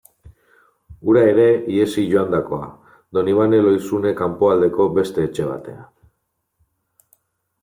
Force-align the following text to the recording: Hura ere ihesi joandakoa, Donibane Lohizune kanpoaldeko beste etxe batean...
Hura 1.09 1.21
ere 1.33 1.45
ihesi 1.73 2.05
joandakoa, 2.13 2.71
Donibane 3.19 3.61
Lohizune 3.67 4.15
kanpoaldeko 4.23 4.89
beste 4.97 5.29
etxe 5.31 5.49
batean... 5.55 5.87